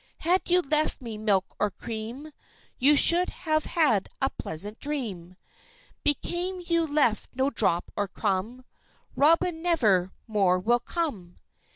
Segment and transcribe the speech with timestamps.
[0.21, 2.31] Had you left me milk or cream,
[2.79, 5.37] You should have had a pleasant dream,
[6.03, 8.65] Became you left no drop or crumb,
[9.15, 11.35] Robin never more will come.